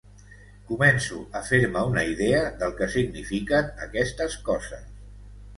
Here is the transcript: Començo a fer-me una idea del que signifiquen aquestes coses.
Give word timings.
Començo 0.69 1.19
a 1.39 1.41
fer-me 1.49 1.83
una 1.91 2.05
idea 2.13 2.41
del 2.63 2.73
que 2.81 2.87
signifiquen 2.97 3.73
aquestes 3.89 4.39
coses. 4.49 4.93